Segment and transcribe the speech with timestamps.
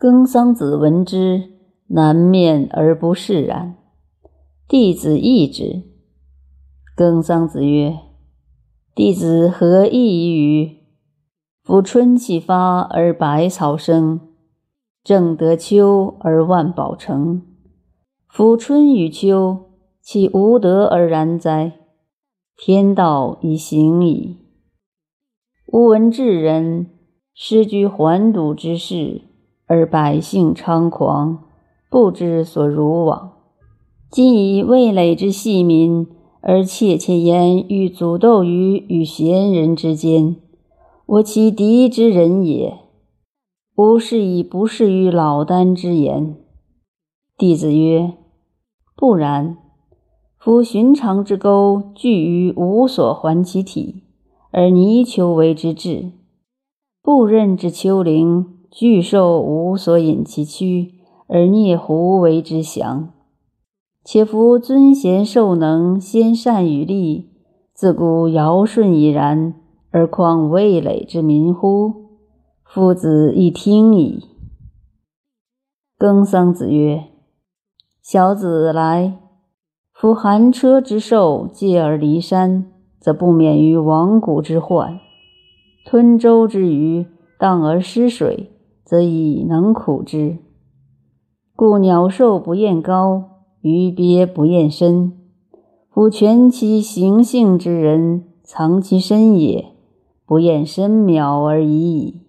[0.00, 1.54] 耕桑子闻之，
[1.88, 3.74] 南面而不释然。
[4.68, 5.82] 弟子异之。
[6.94, 7.98] 耕桑子曰
[8.94, 10.76] ：“弟子何异于？
[11.64, 14.20] 夫春气发而百草生，
[15.02, 17.42] 正得秋而万宝成。
[18.28, 21.72] 夫春与秋，岂无德而然哉？
[22.56, 24.36] 天道已行矣。
[25.66, 26.86] 吾闻至人
[27.34, 29.22] 失居环堵之事。”
[29.68, 31.44] 而百姓猖狂，
[31.90, 33.32] 不知所如往。
[34.10, 36.06] 今以味蕾之细民，
[36.40, 40.36] 而窃窃焉欲阻斗于与贤人之间，
[41.04, 42.78] 我其敌之人也。
[43.76, 46.36] 吾是以不适于老聃之言。
[47.36, 48.14] 弟子曰：
[48.96, 49.58] 不然。
[50.38, 54.02] 夫寻常之钩，聚于无所还其体，
[54.50, 56.12] 而泥鳅为之至；
[57.02, 58.57] 不任之丘陵。
[58.70, 60.94] 巨兽无所引其躯，
[61.26, 63.10] 而啮胡为之降。
[64.04, 67.30] 且夫尊贤受能，先善与利，
[67.74, 69.54] 自古尧舜已然，
[69.90, 71.94] 而况魏累之民乎？
[72.64, 74.24] 夫子亦听矣。
[75.96, 77.04] 耕桑子曰
[78.02, 79.18] ：“小子来。
[79.92, 85.00] 夫寒车之兽，借而离山，则不免于亡谷之患；
[85.84, 87.06] 吞舟之鱼，
[87.38, 88.52] 荡而失水。”
[88.88, 90.38] 则以能苦之，
[91.54, 95.12] 故鸟兽不厌高，鱼鳖不厌深。
[95.90, 99.72] 夫全其行性之人，藏其身也，
[100.24, 102.22] 不厌深渺而已矣。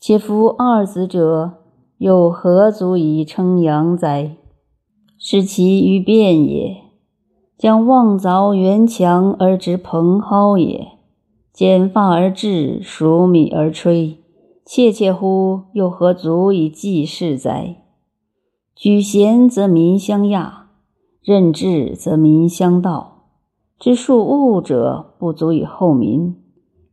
[0.00, 1.58] 且夫二子者，
[1.98, 4.36] 又何足以称阳哉？
[5.18, 6.76] 是其于变也。
[7.58, 10.92] 将望凿圆墙而直蓬蒿也，
[11.52, 14.23] 剪发而治，黍米而炊。
[14.64, 17.82] 切切乎，又何足以济世哉？
[18.74, 20.68] 举贤则民相亚，
[21.22, 23.26] 任治则民相道。
[23.78, 26.34] 知数物者，不足以厚民。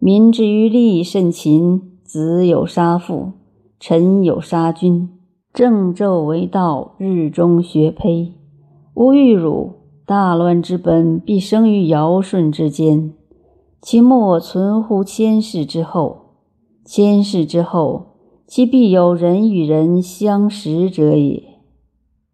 [0.00, 3.34] 民之于利甚勤，子有杀父，
[3.78, 5.08] 臣有杀君。
[5.52, 8.32] 正昼为道，日中学胚。
[8.94, 13.14] 吾欲汝大乱之本，必生于尧舜之间，
[13.80, 16.19] 其莫存乎千世之后。
[16.92, 18.16] 先世之后，
[18.48, 21.49] 其必有人与人相识者也。